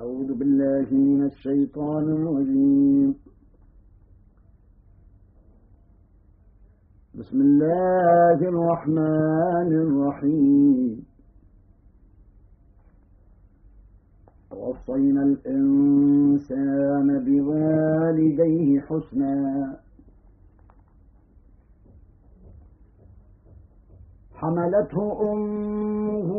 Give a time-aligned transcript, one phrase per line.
[0.00, 3.14] أعوذ بالله من الشيطان الرجيم.
[7.14, 11.04] بسم الله الرحمن الرحيم.
[14.50, 19.36] وصينا الإنسان بوالديه حسنا.
[24.40, 26.30] حملته أمه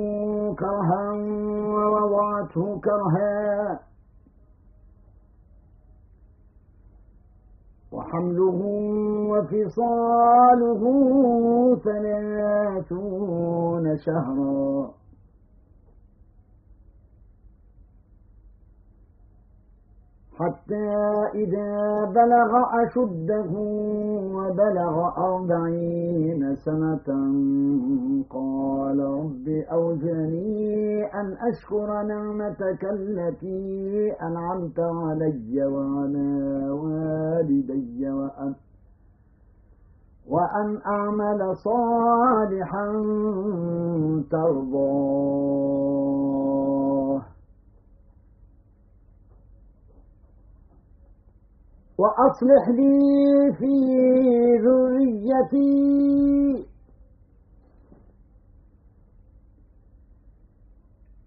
[0.56, 1.12] كرها
[1.76, 3.80] ووضعته كرها.
[7.92, 8.60] وحمله
[9.32, 10.82] وفصاله
[11.84, 13.06] ثلاثون
[13.98, 15.01] شهرا.
[20.40, 20.92] حتى
[21.36, 22.52] إذا بلغ
[22.84, 23.52] أشده
[24.36, 27.08] وبلغ أربعين سنة
[28.30, 38.54] قال رب أوزعني أن أشكر نعمتك التي أنعمت علي وعلى والدي وأن
[40.30, 42.86] وأن أعمل صالحا
[44.32, 46.41] ترضاه
[52.02, 53.74] وأصلح لي في
[54.66, 56.66] ذريتي.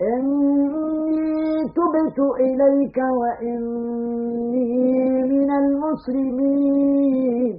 [0.03, 4.73] إني تبت إليك وإني
[5.23, 7.55] من المسلمين.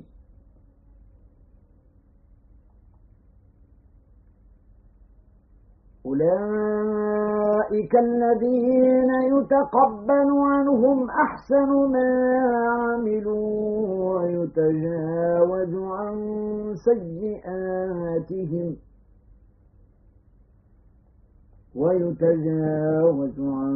[6.05, 6.64] أولئك
[7.83, 12.09] الذين يتقبل عنهم أحسن ما
[12.79, 16.15] عملوا ويتجاوز عن
[16.75, 18.75] سيئاتهم
[21.75, 23.75] ويتجاوز عن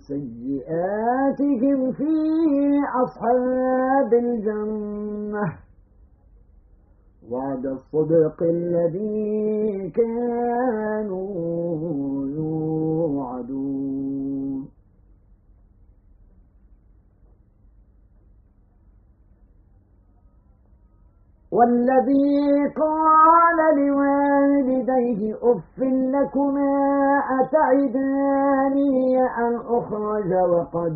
[0.00, 2.12] سيئاتهم في
[3.04, 5.58] أصحاب الجنة.
[7.30, 11.28] وعد الصدق الذي كانوا
[21.58, 25.78] والذي قال لوالديه أف
[26.14, 26.72] لكما
[27.40, 30.94] أتعداني أن أخرج وقد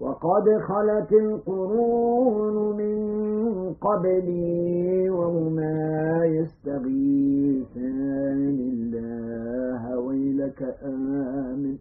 [0.00, 2.96] وقد خلت القرون من
[3.72, 7.78] قبلي وهما يستغيثان
[8.72, 11.76] الله ويلك آمن.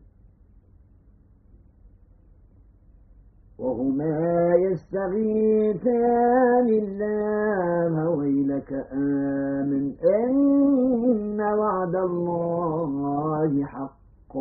[3.63, 9.93] وهما يستغيثان الله ويلك آمن.
[10.03, 14.37] إن وعد الله حق.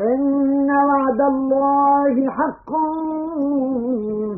[0.00, 2.72] إن وعد الله حق.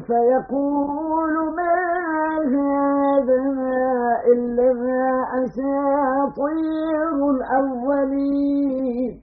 [0.06, 2.03] فيقول ما
[2.56, 3.42] هذا
[4.32, 4.68] إلا
[5.44, 9.20] أساطير الأولين.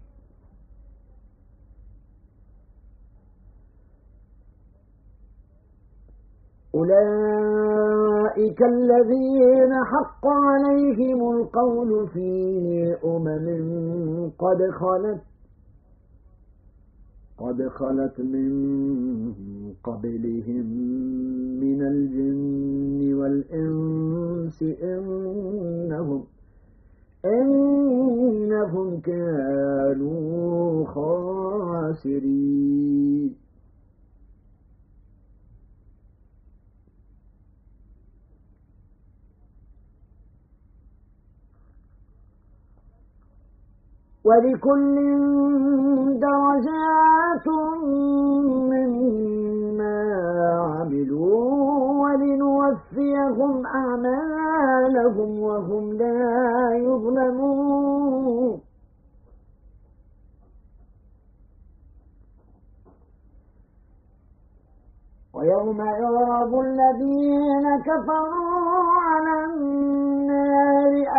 [8.42, 12.32] أولئك الذين حق عليهم القول في
[13.06, 15.22] أمم قد خلت
[17.42, 18.52] قد خلت من
[19.84, 20.66] قبلهم
[21.64, 26.24] من الجن والإنس إنهم
[27.26, 32.91] إنهم كانوا خاسرين.
[44.32, 44.96] ولكل
[46.20, 47.48] درجات
[48.72, 50.00] مما
[50.72, 51.42] عملوا
[52.04, 58.62] ولنوفيهم أعمالهم وهم لا يظلمون.
[65.34, 68.61] ويوم يعرض الذين كفروا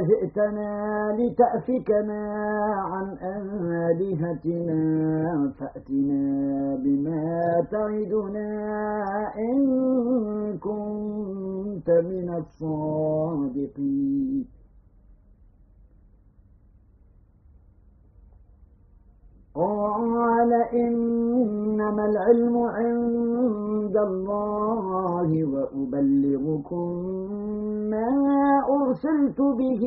[0.00, 0.70] أجئتنا
[1.18, 2.22] لتأفكنا
[2.92, 3.08] عن
[3.90, 4.82] آلهتنا
[5.58, 6.24] فأتنا
[6.84, 7.30] بما
[7.70, 8.48] تعدنا
[9.38, 9.58] إن
[10.58, 14.44] كنت من الصادقين.
[19.54, 27.09] قال إنما العلم عند الله وأبلغكم
[28.90, 29.82] أرسلت به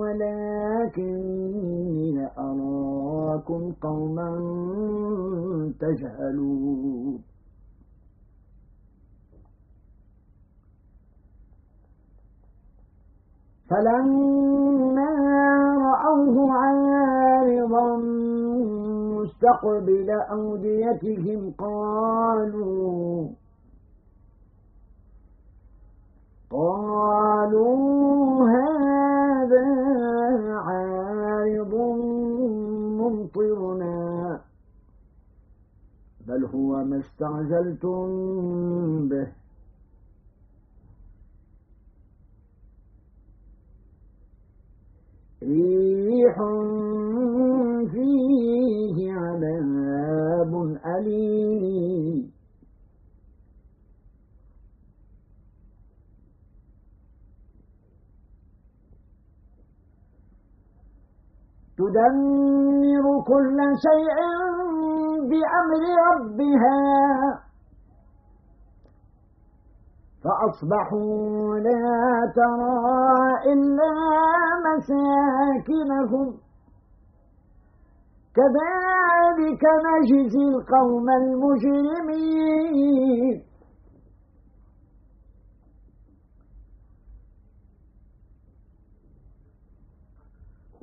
[0.00, 1.36] ولكني
[2.38, 4.30] أراكم قوما
[5.80, 7.22] تجهلون.
[13.70, 15.12] فلما
[15.88, 17.96] رأوه عارضا
[19.16, 23.28] مستقبل أوديتهم قالوا
[26.54, 29.66] قالوا هذا
[30.66, 31.74] عارض
[33.00, 34.40] ممطرنا.
[36.26, 38.06] بل هو ما استعجلتم
[39.08, 39.43] به.
[63.86, 64.18] شيء
[65.30, 65.82] بأمر
[66.12, 66.78] ربها.
[70.24, 71.94] فأصبحوا لا
[72.36, 73.92] ترى إلا
[74.66, 76.28] مساكنهم.
[78.36, 82.54] كذلك نجزي القوم المجرمين.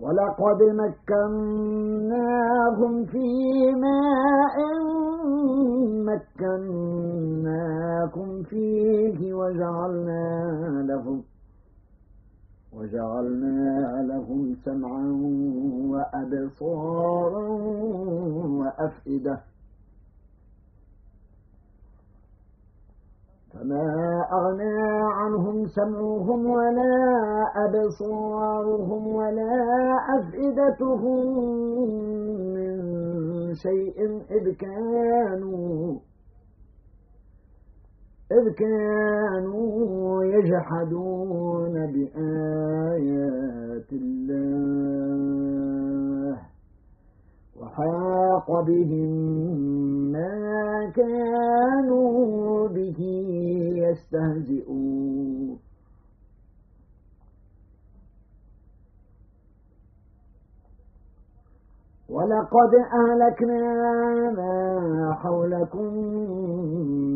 [0.02, 3.28] ولقد مكناهم في
[3.76, 4.58] ماء
[7.12, 11.24] مكناكم فيه وجعلنا لهم
[12.74, 15.08] وجعلنا لهم سمعا
[15.92, 17.48] وأبصارا
[18.60, 19.40] وأفئدة
[23.54, 23.88] فما
[24.32, 24.80] أغنى
[25.12, 26.96] عنهم سمعهم ولا
[27.66, 29.56] أبصارهم ولا
[30.20, 31.26] أفئدتهم
[32.54, 32.74] من
[33.54, 33.98] شيء
[34.32, 36.00] إذ كانوا
[38.32, 45.81] إذ كانوا يجحدون بآيات الله.
[47.62, 49.12] وحاق بهم
[50.12, 53.00] ما كانوا به
[53.76, 55.60] يستهزئون.
[62.10, 63.64] ولقد أهلكنا
[64.38, 64.56] ما
[65.22, 65.90] حولكم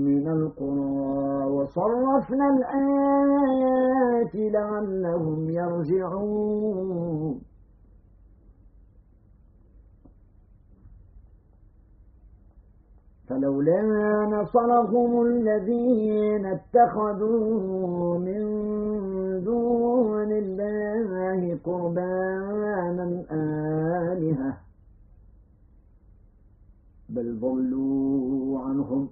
[0.08, 7.25] من القرى وصرفنا الآيات لعلهم يرجعون.
[13.46, 18.42] فلولا نصرهم الذين اتخذوا من
[19.44, 23.24] دون الله قربانا
[24.12, 24.58] آلهة.
[27.10, 29.10] بل ضلوا عنهم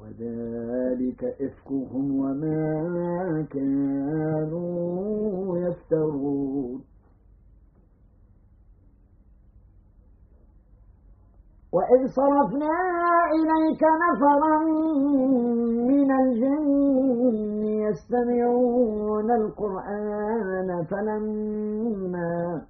[0.00, 4.78] وذلك إفكهم وما كانوا
[5.58, 6.80] يفترون.
[11.72, 12.74] وإذ صرفنا
[13.36, 14.58] إليك نفرا
[15.92, 22.62] من الجن يستمعون القرآن فلما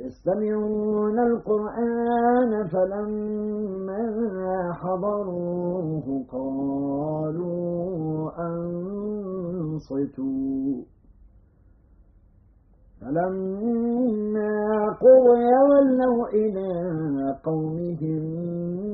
[0.00, 4.04] يستمعون القرآن فلما
[4.72, 7.66] حضروه قالوا
[9.66, 10.36] أنصتوا.
[13.06, 16.70] فلما قضي ولوا إلى
[17.44, 18.85] قومهم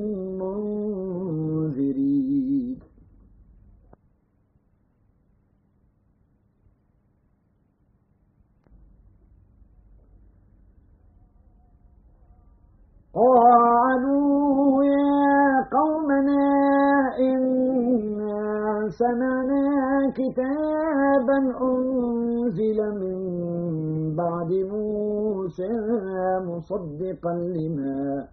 [26.62, 28.28] مصدقا لما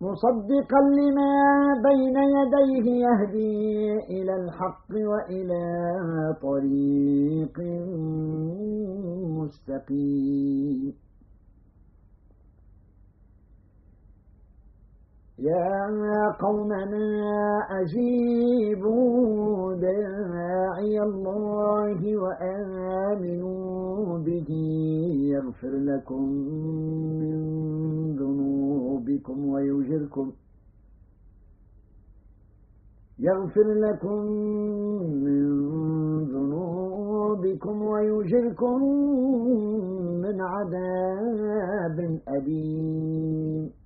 [0.00, 1.32] مصدقا لما
[1.86, 5.64] بين يديه يهدي إلى الحق وإلى
[6.42, 7.56] طريق
[9.38, 10.94] مستقيم.
[15.38, 24.48] يا قومنا أجيبوا داعي الله وآمنوا به
[25.34, 26.22] يغفر لكم
[27.20, 27.36] من
[28.16, 30.32] ذنوبكم ويجركم
[33.18, 34.20] يغفر لكم
[35.24, 35.42] من
[36.32, 38.82] ذنوبكم ويجركم
[40.22, 43.85] من عذاب أليم.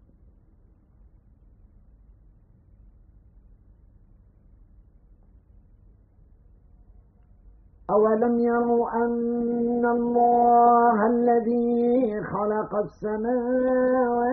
[7.91, 14.31] أولم يروا أن الله الذي خلق السماوات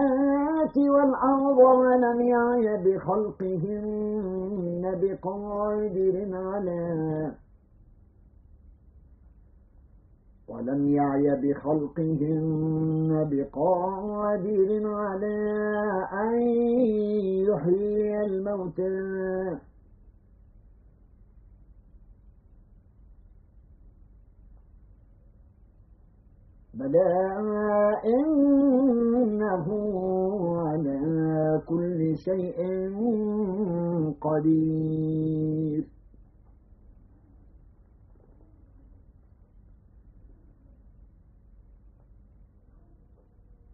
[0.78, 4.18] والأرض ولم يعي بخلقهن
[5.02, 7.32] بقادر على
[10.48, 15.36] ولم يعي بخلقهن بقادر على
[16.12, 16.38] أن
[17.48, 19.58] يحيي الموتى
[26.88, 29.66] بلى إنه
[30.58, 32.58] على كل شيء
[34.20, 35.84] قدير.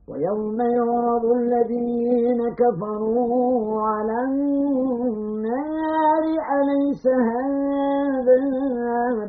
[0.09, 6.25] ويوم يعرض الذين كفروا على النار
[6.59, 8.37] أليس هذا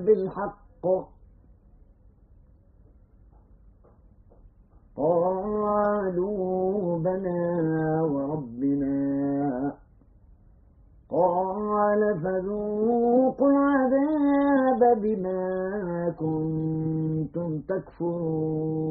[0.06, 1.14] بالحق؟
[6.05, 9.74] قالوا بلى وربنا.
[11.09, 18.85] قال فذوقوا العذاب بما كنتم تكفرون.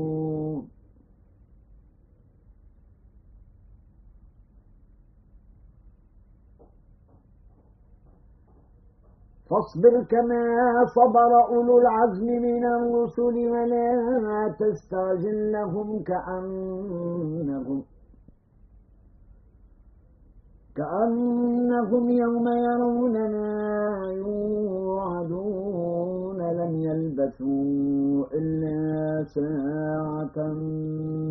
[9.54, 17.82] فاصبر كما صبر أولو العزم من الرسل ولا تستعجل لهم كأنهم
[20.76, 25.30] كأنهم يوم يرون ما يوعدون
[26.60, 30.38] لم يلبثوا إلا ساعة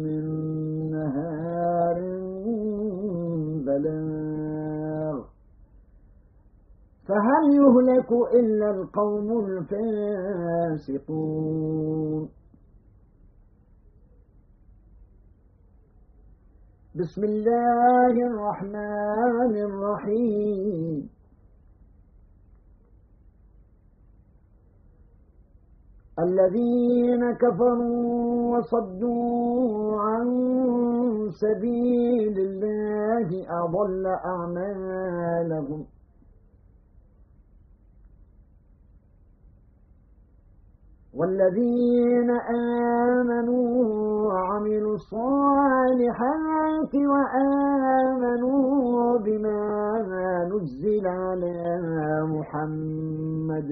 [0.06, 0.26] من
[0.92, 1.98] نهار
[3.66, 4.23] بلاغ
[7.08, 9.46] فهل يهلك إلا القوم
[10.80, 12.30] الفاسقون؟
[16.96, 21.10] بسم الله الرحمن الرحيم.
[26.20, 30.28] الذين كفروا وصدوا عن
[31.42, 33.28] سبيل الله
[33.64, 35.93] أضل أعمالهم.
[41.16, 43.68] والذين آمنوا
[44.28, 48.64] وعملوا الصالحات وآمنوا
[49.20, 49.62] بما
[50.52, 51.58] نزل على
[52.36, 53.72] محمد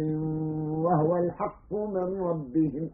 [0.86, 2.90] وهو الحق من ربهم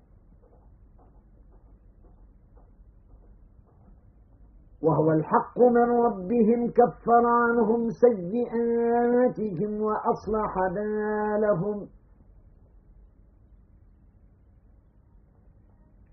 [4.82, 11.88] وهو الحق من ربهم كفر عنهم سيئاتهم وأصلح بالهم.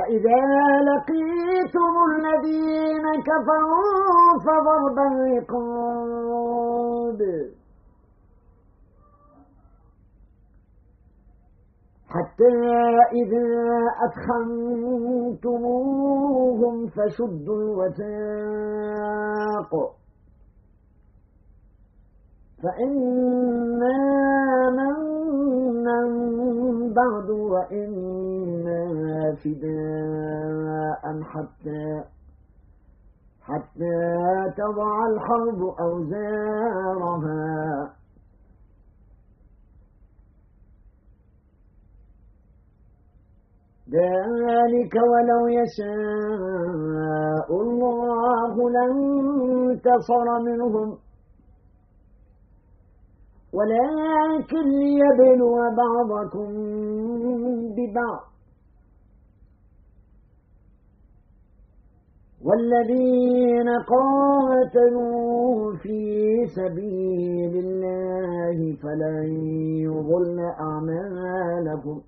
[0.00, 0.40] فإذا
[0.88, 7.20] لقيتم الذين كفروا فضرب الرقاب.
[12.08, 12.54] حتى
[13.12, 13.48] إذا
[14.06, 19.72] أدخنتموهم فشدوا الوثاق.
[22.62, 23.98] فإنا
[24.70, 26.00] منا
[26.94, 28.82] بعد وإنا
[29.42, 32.04] فداء حتى
[33.42, 34.00] حتى
[34.56, 37.40] تضع الحرب أوزارها.
[43.90, 50.88] ذلك ولو يشاء الله لانتصر منهم.
[53.52, 56.48] ولكن ليبلو بعضكم
[57.76, 58.30] ببعض.
[62.44, 66.00] والذين قاتلوا في
[66.46, 69.28] سبيل الله فلن
[69.84, 72.02] يضل أعمالهم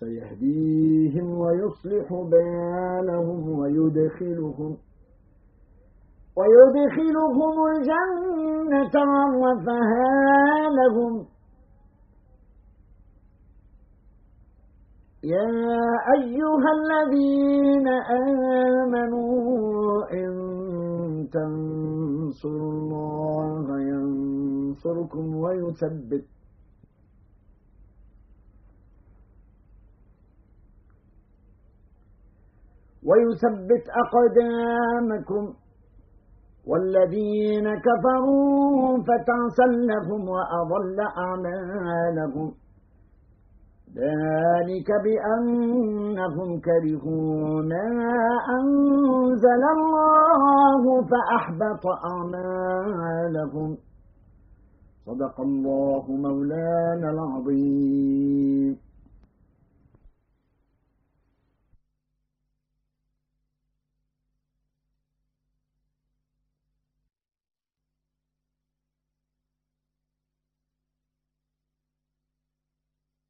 [0.00, 4.76] سيهديهم ويصلح بالهم ويدخلهم.
[6.36, 11.26] ويدخلهم الجنة عرفها لهم.
[15.24, 15.50] يا
[16.16, 17.88] أيها الذين
[18.28, 19.32] آمنوا
[20.12, 20.32] إن
[21.32, 26.24] تنصروا الله ينصركم ويثبت.
[33.04, 35.63] ويثبت أقدامكم.
[36.66, 42.52] والذين كفروا فتعسا لهم وأضل أعمالهم.
[43.94, 47.90] ذلك بأنهم كرهوا ما
[48.58, 53.76] أنزل الله فأحبط أعمالهم.
[55.06, 58.83] صدق الله مولانا العظيم.